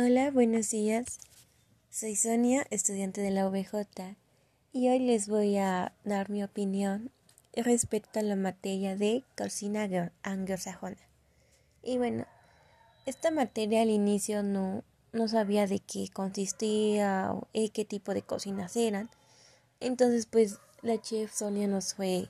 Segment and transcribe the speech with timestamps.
[0.00, 1.18] Hola, buenos días.
[1.90, 4.14] Soy Sonia, estudiante de la OBJ,
[4.72, 7.10] y hoy les voy a dar mi opinión
[7.52, 10.98] respecto a la materia de cocina anglosajona.
[11.82, 12.26] Y bueno,
[13.06, 18.22] esta materia al inicio no, no sabía de qué consistía o eh, qué tipo de
[18.22, 19.10] cocinas eran.
[19.80, 22.28] Entonces, pues la chef Sonia nos fue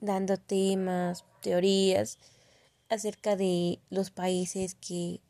[0.00, 2.18] dando temas, teorías
[2.88, 5.20] acerca de los países que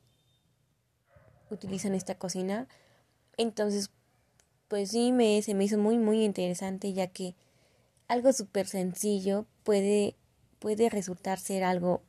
[1.51, 2.69] utilizan esta cocina.
[3.37, 3.91] Entonces,
[4.69, 7.35] pues sí, me, se me hizo muy, muy interesante ya que
[8.09, 10.15] algo súper sencillo puede,
[10.59, 12.03] puede resultar ser algo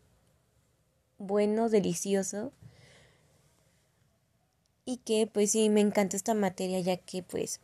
[1.17, 2.52] bueno, delicioso.
[4.85, 7.59] Y que pues sí, me encanta esta materia ya que pues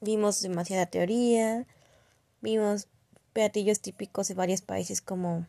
[0.00, 1.66] vimos demasiada teoría,
[2.40, 2.88] vimos
[3.32, 5.46] platillos típicos de varios países como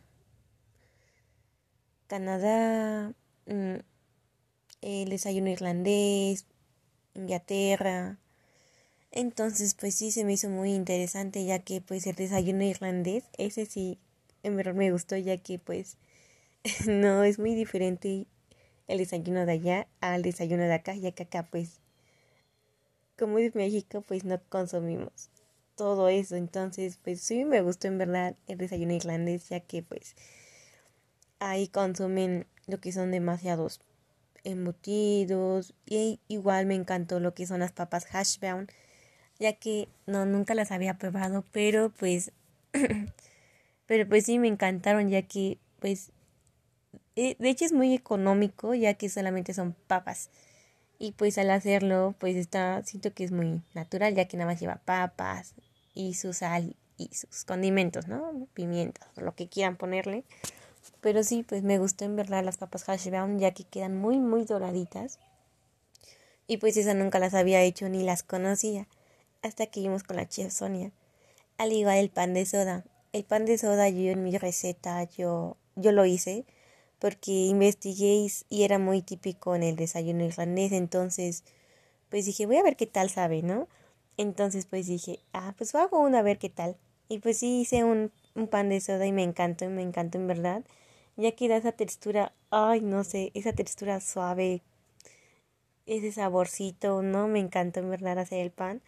[2.06, 3.12] Canadá,
[3.46, 3.76] mm,
[4.82, 6.44] el desayuno irlandés,
[7.14, 8.18] Inglaterra.
[9.10, 13.66] Entonces, pues sí, se me hizo muy interesante ya que pues el desayuno irlandés, ese
[13.66, 13.98] sí,
[14.42, 15.96] en verdad me gustó ya que pues
[16.86, 18.26] no es muy diferente
[18.88, 21.80] el desayuno de allá al desayuno de acá, ya que acá pues
[23.18, 25.30] como es México pues no consumimos
[25.76, 30.16] todo eso, entonces pues sí me gustó en verdad el desayuno irlandés ya que pues
[31.38, 33.80] ahí consumen lo que son demasiados
[34.44, 38.68] embutidos y igual me encantó lo que son las papas hash brown
[39.38, 42.32] ya que no nunca las había probado pero pues
[43.86, 46.12] pero pues sí me encantaron ya que pues
[47.16, 50.30] eh, de hecho es muy económico ya que solamente son papas
[50.98, 54.60] y pues al hacerlo pues está siento que es muy natural ya que nada más
[54.60, 55.54] lleva papas
[55.94, 60.24] y su sal y sus condimentos no pimientos lo que quieran ponerle
[61.00, 64.18] pero sí, pues me gustó en verdad las papas hash brown ya que quedan muy,
[64.18, 65.18] muy doraditas.
[66.46, 68.88] Y pues esas nunca las había hecho ni las conocía.
[69.42, 70.92] Hasta que vimos con la chef Sonia.
[71.58, 72.84] Al igual el pan de soda.
[73.12, 76.44] El pan de soda yo en mi receta yo, yo lo hice
[76.98, 80.70] porque investigué y era muy típico en el desayuno irlandés.
[80.70, 81.42] Entonces,
[82.10, 83.66] pues dije, voy a ver qué tal sabe, ¿no?
[84.16, 86.76] Entonces, pues dije, ah, pues hago uno a ver qué tal.
[87.08, 90.26] Y pues sí hice un, un pan de soda y me encantó, me encantó en
[90.26, 90.64] verdad
[91.16, 94.62] ya que da esa textura, ay, no sé, esa textura suave,
[95.86, 97.28] ese saborcito, ¿no?
[97.28, 98.80] Me encantó en verdad hacer el pan.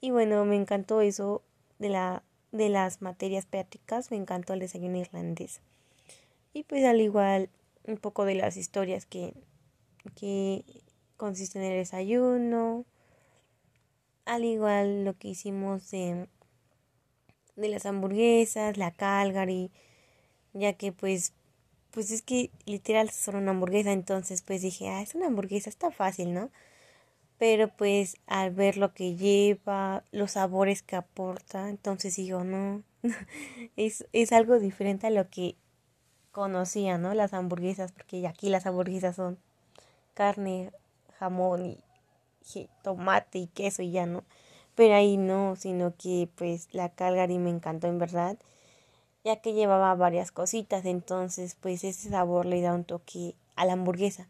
[0.00, 1.42] Y bueno, me encantó eso
[1.78, 2.22] de, la,
[2.52, 5.60] de las materias prácticas, me encantó el desayuno irlandés.
[6.52, 7.48] Y pues al igual
[7.84, 9.34] un poco de las historias que,
[10.14, 10.64] que
[11.16, 12.84] consisten en el desayuno,
[14.24, 16.28] al igual lo que hicimos de,
[17.56, 19.70] de las hamburguesas, la Calgary,
[20.52, 21.32] ya que pues
[21.92, 25.90] pues es que literal son una hamburguesa, entonces pues dije, ah, es una hamburguesa, está
[25.90, 26.50] fácil, ¿no?
[27.38, 32.82] Pero pues al ver lo que lleva, los sabores que aporta, entonces digo, no,
[33.76, 35.56] es, es algo diferente a lo que
[36.30, 37.12] conocía, ¿no?
[37.14, 39.38] Las hamburguesas, porque aquí las hamburguesas son
[40.14, 40.72] carne,
[41.18, 41.66] jamón
[42.54, 44.24] y tomate y queso y ya, ¿no?
[44.74, 48.38] Pero ahí no, sino que pues la Calgary me encantó en verdad
[49.24, 53.74] ya que llevaba varias cositas, entonces pues ese sabor le da un toque a la
[53.74, 54.28] hamburguesa.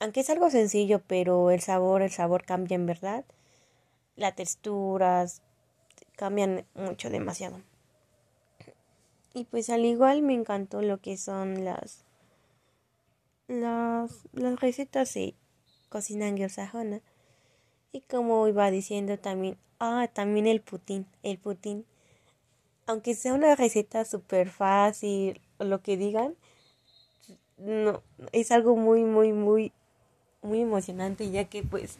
[0.00, 3.24] Aunque es algo sencillo, pero el sabor, el sabor cambia en verdad.
[4.16, 5.42] Las texturas
[6.16, 7.60] cambian mucho, demasiado.
[9.32, 12.04] Y pues al igual me encantó lo que son las
[13.48, 15.34] las, las recetas de
[15.88, 17.00] cocina anglosajona.
[17.92, 21.84] Y como iba diciendo también, ah, también el putín, el putín.
[22.86, 26.34] Aunque sea una receta súper fácil lo que digan,
[27.58, 29.72] no, es algo muy, muy, muy,
[30.42, 31.96] muy emocionante, ya que pues,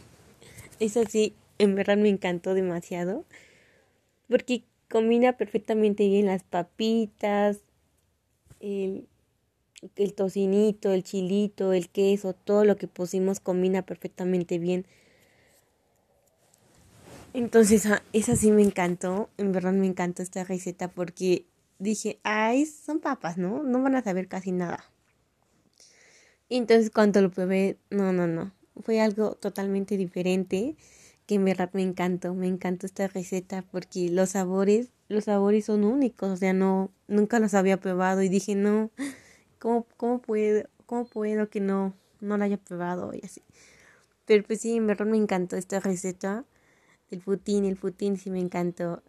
[0.81, 3.25] eso sí, en verdad me encantó demasiado,
[4.29, 7.61] porque combina perfectamente bien las papitas,
[8.61, 9.07] el,
[9.97, 14.87] el tocinito, el chilito, el queso, todo lo que pusimos combina perfectamente bien
[17.35, 21.47] entonces, ah, esa sí me encantó, en verdad me encantó esta receta porque
[21.79, 23.63] dije, ay, son papas, ¿no?
[23.63, 24.85] No van a saber casi nada.
[26.49, 28.53] Entonces cuando lo probé, no, no, no,
[28.83, 30.77] fue algo totalmente diferente
[31.27, 35.85] que en verdad me encantó, me encantó esta receta porque los sabores, los sabores son
[35.85, 38.91] únicos, o sea, no, nunca los había probado y dije, no,
[39.59, 43.43] ¿cómo, cómo puedo, cómo puedo que no, no la haya probado y así?
[44.27, 46.45] Pero pues sí, en verdad me encantó esta receta
[47.13, 49.03] el Putin, el Putin sí me encantó.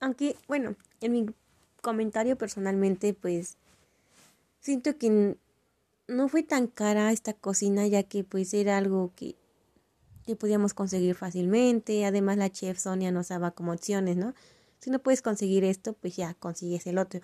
[0.00, 1.26] Aunque, bueno, en mi
[1.82, 3.56] comentario personalmente, pues
[4.60, 5.36] siento que
[6.08, 9.36] no fue tan cara esta cocina ya que pues era algo que,
[10.24, 12.04] que podíamos conseguir fácilmente.
[12.06, 14.34] Además la chef Sonia nos daba como opciones, ¿no?
[14.78, 17.20] Si no puedes conseguir esto, pues ya consigues el otro.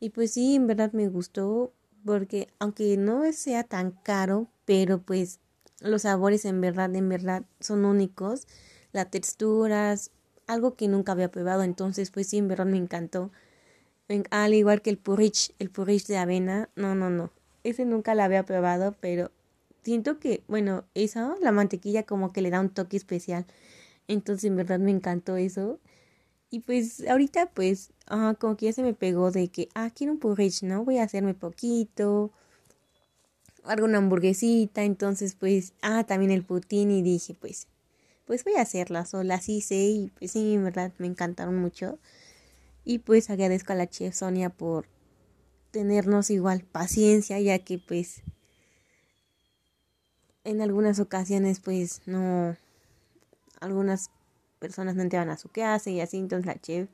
[0.00, 1.72] Y pues sí, en verdad me gustó
[2.04, 5.38] porque aunque no sea tan caro, pero pues
[5.80, 8.48] los sabores en verdad, en verdad son únicos.
[8.92, 10.10] Las texturas,
[10.46, 13.30] algo que nunca había probado, entonces pues sí, en verdad me encantó.
[14.30, 17.30] Al igual que el porridge, el porridge de avena, no, no, no.
[17.64, 19.30] Ese nunca la había probado, pero
[19.82, 23.46] siento que, bueno, eso, la mantequilla como que le da un toque especial.
[24.08, 25.78] Entonces en verdad me encantó eso.
[26.50, 27.92] Y pues ahorita pues,
[28.38, 30.84] como que ya se me pegó de que, ah, quiero un porridge, ¿no?
[30.84, 32.30] Voy a hacerme poquito,
[33.64, 37.68] alguna hamburguesita, entonces pues, ah, también el putín y dije, pues,
[38.32, 41.98] pues voy a hacerla sola, así sé y pues sí, en verdad me encantaron mucho.
[42.82, 44.86] Y pues agradezco a la chef Sonia por
[45.70, 48.22] tenernos igual paciencia, ya que pues
[50.44, 52.56] en algunas ocasiones pues no,
[53.60, 54.08] algunas
[54.60, 56.88] personas no entraban a su casa y así, entonces la chef,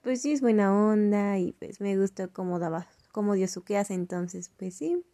[0.00, 3.92] pues sí es buena onda y pues me gustó cómo daba, cómo dio su casa,
[3.92, 5.04] entonces pues sí,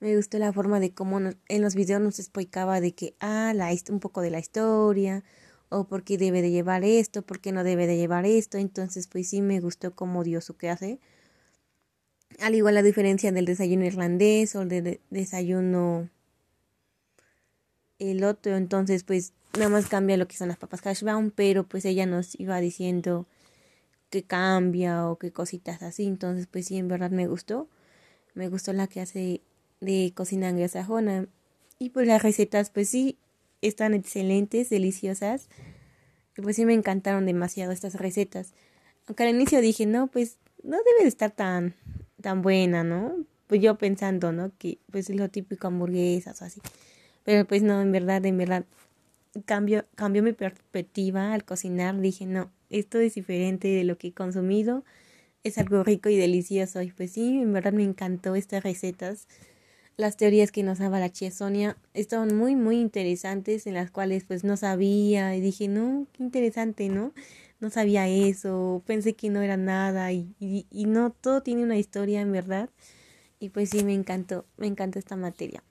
[0.00, 3.70] me gustó la forma de cómo en los videos nos explicaba de que, ah, la,
[3.90, 5.24] un poco de la historia,
[5.68, 9.06] o por qué debe de llevar esto, por qué no debe de llevar esto, entonces
[9.06, 10.98] pues sí me gustó cómo dio su clase.
[12.40, 16.08] Al igual la diferencia del desayuno irlandés o del desayuno
[17.98, 21.64] el otro, entonces pues nada más cambia lo que son las papas hash brown, pero
[21.64, 23.26] pues ella nos iba diciendo
[24.10, 27.68] que cambia o qué cositas así, entonces pues sí, en verdad me gustó.
[28.34, 29.42] Me gustó la que hace
[29.80, 31.26] de cocina anglosajona.
[31.78, 33.16] Y pues las recetas pues sí,
[33.62, 35.48] están excelentes, deliciosas.
[36.36, 38.52] Y pues sí me encantaron demasiado estas recetas.
[39.06, 41.74] Aunque al inicio dije, no, pues no debe de estar tan,
[42.20, 43.14] tan buena, ¿no?
[43.46, 44.52] Pues yo pensando, ¿no?
[44.58, 46.60] Que pues es lo típico hamburguesas o así.
[47.24, 48.64] Pero pues no, en verdad, en verdad,
[49.44, 51.98] cambio, cambió mi perspectiva al cocinar.
[52.00, 54.84] Dije, no, esto es diferente de lo que he consumido.
[55.44, 56.82] Es algo rico y delicioso.
[56.82, 59.26] Y pues sí, en verdad me encantó estas recetas.
[59.98, 64.22] Las teorías que nos daba la chía Sonia estaban muy, muy interesantes, en las cuales
[64.22, 67.12] pues no sabía y dije, no, qué interesante, ¿no?
[67.58, 72.20] No sabía eso, pensé que no era nada y, y, no, todo tiene una historia
[72.20, 72.70] en verdad.
[73.40, 75.64] Y pues sí, me encantó, me encantó esta materia.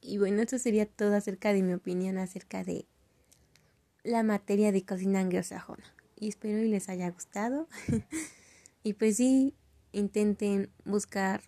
[0.00, 2.86] Y bueno, esto sería todo acerca de mi opinión acerca de
[4.04, 5.92] la materia de cocina anglosajona.
[6.14, 7.66] Y espero y les haya gustado.
[8.84, 9.52] y pues sí,
[9.90, 11.42] intenten buscar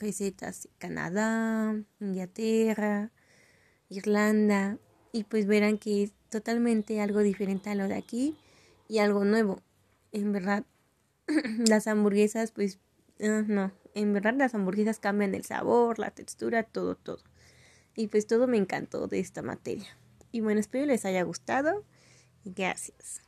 [0.00, 3.10] recetas de Canadá, Inglaterra,
[3.88, 4.78] Irlanda.
[5.12, 8.36] Y pues verán que es totalmente algo diferente a lo de aquí
[8.88, 9.60] y algo nuevo.
[10.12, 10.64] En verdad,
[11.68, 12.78] las hamburguesas, pues,
[13.20, 17.22] ah, no, en verdad las hamburguesas cambian el sabor, la textura, todo, todo.
[17.96, 19.96] Y pues todo me encantó de esta materia.
[20.32, 21.84] Y bueno, espero les haya gustado
[22.44, 23.23] gracias.